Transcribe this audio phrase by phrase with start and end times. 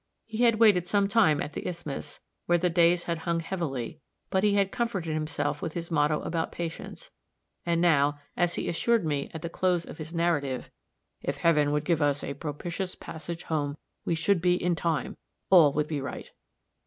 [0.25, 3.99] He had waited some time at the isthmus, where the days had hung heavily,
[4.31, 7.11] but he had comforted himself with his motto about patience;
[7.67, 10.71] and now, as he assured me at the close of his narrative,
[11.21, 15.17] "If heaven would give us a propitious passage home we should be in time
[15.51, 16.31] all would be right."